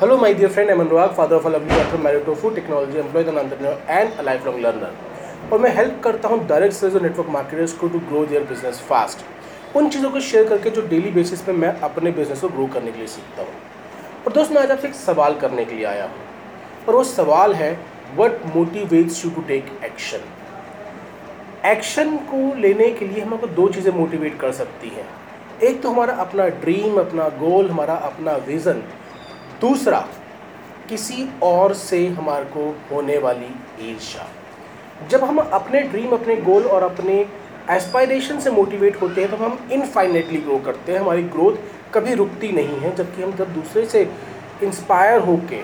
[0.00, 0.70] Hello, my dear friend.
[0.70, 3.72] I'm Anurag, father of a lovely daughter, married to a food technology employee, an entrepreneur,
[3.88, 4.12] and.
[5.52, 8.80] और मैं help करता हूँ direct sales और network marketers को to grow their business
[8.88, 9.24] fast
[9.76, 12.92] उन चीज़ों को share करके जो डेली बेसिस पे मैं अपने बिज़नेस को ग्रो करने
[12.92, 16.04] के लिए सीखता हूँ और दोस्त मैं आज आपसे एक सवाल करने के लिए आया
[16.04, 17.72] हूँ और वो सवाल है
[18.18, 20.30] what motivates you to take action
[21.72, 25.08] action को लेने के लिए हमको दो चीज़ें मोटिवेट कर सकती हैं
[25.62, 28.82] एक तो हमारा अपना ड्रीम अपना गोल हमारा अपना विज़न
[29.60, 29.98] दूसरा,
[30.88, 34.26] किसी और से हमारे को होने वाली ईर्षा
[35.10, 37.14] जब हम अपने ड्रीम अपने गोल और अपने
[37.70, 41.56] एस्पायरेशन से मोटिवेट होते हैं तो हम इनफाइनेटली ग्रो करते हैं। हमारी ग्रोथ
[41.94, 44.02] कभी रुकती नहीं है, जबकि हम जब दूसरे से
[44.62, 45.60] इंस्पायर होके,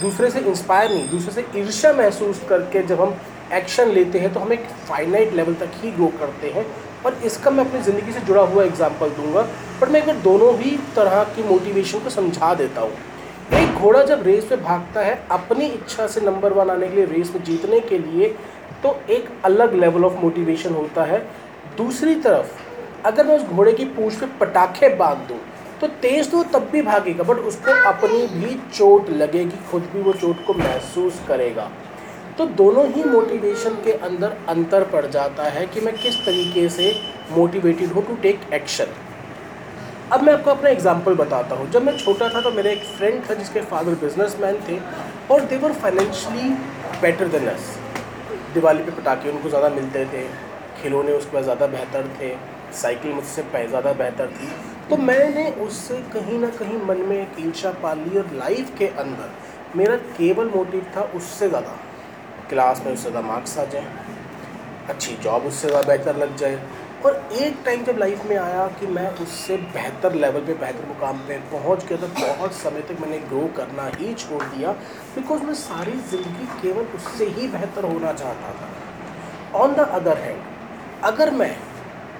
[0.00, 3.16] दूसरे से इंस्पायर नहीं, दूसरे से ईर्ष्या महसूस करके जब हम
[3.54, 6.66] एक्शन लेते हैं तो हम एक फाइनाइट लेवल तक ही ग्रो करते हैं।
[7.04, 9.46] और इसका मैं अपनी ज़िंदगी से जुड़ा हुआ एग्ज़ाम्पल दूँगा।
[9.80, 12.92] पर मैं एक दोनों ही तरह की मोटिवेशन को समझा देता हूँ।
[13.54, 17.04] एक घोड़ा जब रेस में भागता है, अपनी इच्छा से नंबर वन आने के लिए
[17.06, 18.28] रेस में जीतने के लिए
[18.82, 21.18] तो एक अलग लेवल ऑफ़ मोटिवेशन होता है।
[21.76, 22.46] दूसरी तरफ़,
[23.04, 25.38] अगर मैं उस घोड़े की पूछ पे पटाखे बाँध दूँ
[25.80, 30.12] तो तेज़ तो तब भी भागेगा बट उसको अपनी भी चोट लगेगी, खुद भी वो
[30.12, 31.70] चोट को महसूस करेगा।
[32.38, 36.94] तो दोनों ही मोटिवेशन के अंदर अंतर पड़ जाता है कि मैं किस तरीके से
[37.32, 38.86] मोटिवेटेड हूँ टू टेक एक्शन
[40.12, 43.22] अब मैं आपको अपना एग्ज़ाम्पल बताता हूँ। जब मैं छोटा था तो मेरा एक फ्रेंड
[43.28, 44.78] था जिसके फादर बिजनेसमैन थे
[45.34, 46.50] और they were financially
[47.02, 47.76] better than us
[48.54, 50.22] Diwali पे पटाखे उनको ज़्यादा मिलते थे,
[50.82, 52.30] खिलौने उसके पास ज़्यादा बेहतर थे
[52.74, 54.48] साइकिल मुझसे ज़्यादा बेहतर थी।
[54.90, 58.86] तो मैंने उससे कहीं ना कहीं मन में एक ईर्षा पाल ली और लाइफ के
[59.04, 61.76] अंदर मेरा केवल मोटिव था उससे ज़्यादा।
[62.50, 63.86] क्लास में उससे ज़्यादा मार्क्स आ जाए,
[64.88, 66.60] अच्छी जॉब उससे ज़्यादा बेहतर लग जाए
[67.04, 71.18] और एक टाइम जब लाइफ में आया कि मैं उससे बेहतर लेवल पे, बेहतर मुकाम
[71.28, 74.72] पे पहुँच गया तो बहुत समय तक मैंने ग्रो करना ही छोड़ दिया
[75.14, 80.42] बिकॉज़ मैं सारी ज़िंदगी केवल उससे ही बेहतर होना चाहता था। ऑन द अदर हैंड
[81.04, 81.56] अगर मैं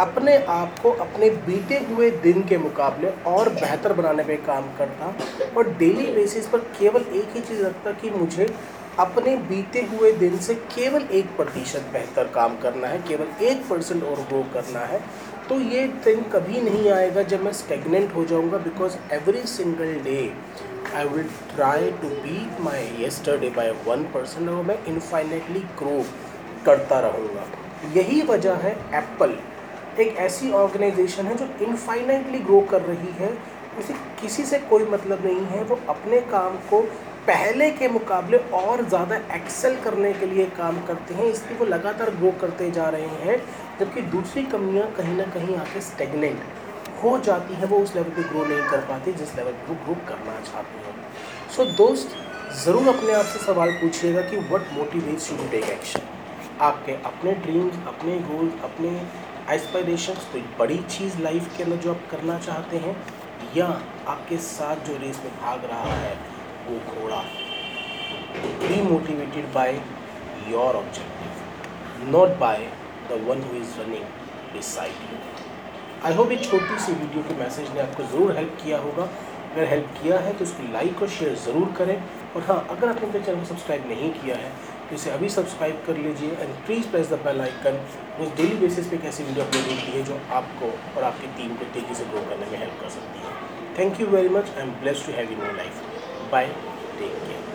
[0.00, 5.12] अपने आप को अपने बीते हुए दिन के मुकाबले और बेहतर बनाने पे काम करता,
[5.56, 8.46] और डेली बेसिस पर केवल एक ही चीज़ रखता कि मुझे
[8.98, 14.04] अपने बीते हुए दिन से केवल एक प्रतिशत बेहतर काम करना है, केवल एक परसेंट
[14.04, 15.00] और ग्रो करना है
[15.48, 20.18] तो ये दिन कभी नहीं आएगा जब मैं स्टेगनेंट हो जाऊँगा because every single day
[20.94, 26.02] I will try to beat my yesterday by one percent और मैं इनफाइनेटली ग्रो
[26.66, 27.44] करता रहूँगा।
[27.94, 29.36] यही वजह है एप्पल
[30.00, 33.30] एक ऐसी ऑर्गेनाइजेशन है जो इनफाइनेटली ग्रो कर रही है।
[33.78, 36.80] उसे किसी से कोई मतलब नहीं है, वो अपने काम को
[37.26, 42.10] पहले के मुकाबले और ज़्यादा एक्सेल करने के लिए काम करते हैं इसलिए वो लगातार
[42.10, 43.36] ग्रो करते जा रहे हैं
[43.80, 46.42] जबकि दूसरी कंपनियाँ कहीं ना कहीं आके स्टेगनेंट
[47.02, 49.78] हो जाती हैं वो उस लेवल पे ग्रो नहीं कर पाती जिस लेवल पे वो
[49.84, 50.94] ग्रो करना चाहती हैं।
[51.56, 52.16] सो so, दोस्त
[52.64, 56.00] ज़रूर अपने आप से सवाल पूछिएगा कि what motivates you to take action
[56.60, 58.94] आपके अपने ड्रीम्स अपने गोल्स अपने
[59.54, 62.96] एस्पायरेशंस कोई बड़ी चीज़ लाइफ के अंदर जो आप करना चाहते हैं
[63.56, 63.66] या
[64.08, 66.35] आपके साथ जो रेस में भाग रहा है
[66.74, 67.22] घोड़ा
[68.60, 69.72] be motivated by
[70.50, 72.68] your objective not by
[73.10, 74.04] one who is running
[74.52, 75.16] beside you
[76.04, 79.64] I hope ये छोटी सी वीडियो के मैसेज ने आपको ज़रूर हेल्प किया होगा। अगर
[79.68, 81.96] हेल्प किया है तो उसको लाइक और शेयर ज़रूर करें।
[82.36, 84.50] और हाँ अगर आपने मेरे चैनल को सब्सक्राइब नहीं किया है
[84.88, 87.78] तो इसे अभी सब्सक्राइब कर लीजिए and please press the bell icon
[88.22, 91.72] उस डेली बेसिस पे कैसी वीडियो अपलोड होती है जो आपको और आपकी टीम को
[91.74, 93.30] तेज़ी से ग्रो करने में हेल्प कर सकती है।
[93.78, 95.95] Thank you very much I am bless to have in my life
[96.30, 96.58] Bye.
[96.98, 97.45] Take.